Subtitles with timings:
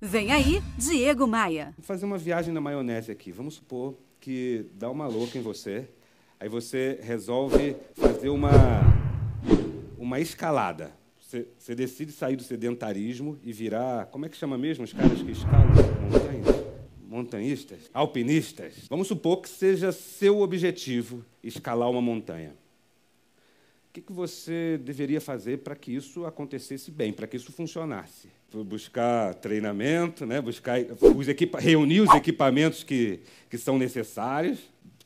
[0.00, 1.74] Vem aí, Diego Maia.
[1.76, 3.32] Vou fazer uma viagem na maionese aqui.
[3.32, 5.88] Vamos supor que dá uma louca em você.
[6.38, 8.48] Aí você resolve fazer uma,
[9.98, 10.92] uma escalada.
[11.20, 14.06] Você, você decide sair do sedentarismo e virar.
[14.06, 15.66] Como é que chama mesmo os caras que escalam
[16.08, 16.64] montanhas?
[17.08, 17.90] Montanhistas?
[17.92, 18.86] Alpinistas?
[18.88, 22.52] Vamos supor que seja seu objetivo escalar uma montanha.
[23.88, 28.28] O que, que você deveria fazer para que isso acontecesse bem, para que isso funcionasse?
[28.52, 30.40] Buscar treinamento, né?
[30.40, 30.78] Buscar
[31.16, 34.58] os equipa reunir os equipamentos que, que são necessários,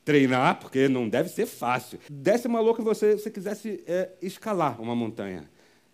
[0.04, 2.00] treinar, porque não deve ser fácil.
[2.10, 5.48] Desse uma louca você, você quisesse é, escalar uma montanha.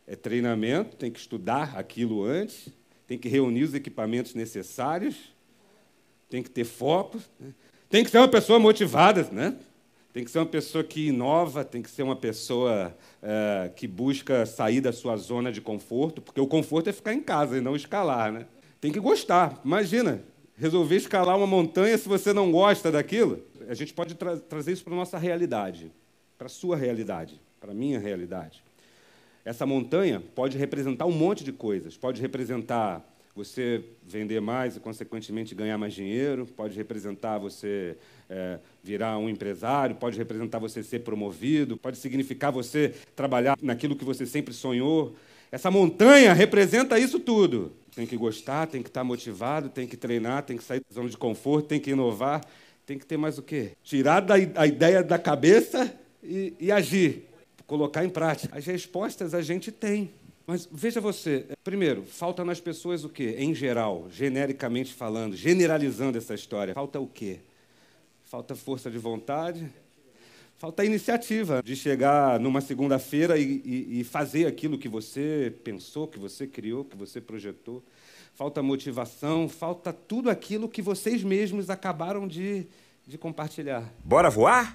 [0.07, 2.69] É treinamento, tem que estudar aquilo antes,
[3.07, 5.35] tem que reunir os equipamentos necessários,
[6.31, 7.53] tem que ter foco, né?
[7.91, 9.57] tem que ser uma pessoa motivada, né?
[10.13, 14.47] Tem que ser uma pessoa que inova, tem que ser uma pessoa é, que busca
[14.47, 17.77] sair da sua zona de conforto, porque o conforto é ficar em casa e não
[17.77, 18.33] escalar.
[18.33, 18.47] Né?
[18.81, 19.61] Tem que gostar.
[19.65, 20.23] Imagina,
[20.57, 23.43] resolver escalar uma montanha se você não gosta daquilo.
[23.69, 25.93] A gente pode tra trazer isso para a nossa realidade,
[26.37, 28.63] para a sua realidade, para a minha realidade.
[29.45, 31.97] Essa montanha pode representar um monte de coisas.
[31.97, 33.03] Pode representar
[33.39, 37.97] você vender mais e, consequentemente, ganhar mais dinheiro, pode representar você
[38.29, 44.05] é, virar um empresário, pode representar você ser promovido, pode significar você trabalhar naquilo que
[44.05, 45.15] você sempre sonhou.
[45.53, 47.73] Essa montanha representa isso tudo.
[47.95, 51.09] Tem que gostar, tem que estar motivado, tem que treinar, tem que sair da zona
[51.09, 52.45] de conforto, tem que inovar,
[52.85, 53.71] tem que ter mais o quê?
[53.85, 57.29] Tirar da, a ideia da cabeça e, e agir
[57.69, 58.59] colocar em prática.
[58.59, 60.11] As respostas a gente tem.
[60.49, 63.37] Mas veja você, primeiro, falta nas pessoas o quê?
[63.39, 67.41] Em geral, genericamente falando, generalizando essa história, falta o quê?
[68.25, 69.71] Falta força de vontade,
[70.57, 76.19] falta iniciativa de chegar numa segunda-feira e, e, e, fazer aquilo que você pensou, que
[76.19, 77.85] você criou, que você projetou.
[78.35, 82.67] Falta motivação, falta tudo aquilo que vocês mesmos acabaram de,
[83.07, 83.85] de compartilhar.
[84.03, 84.75] Bora voar?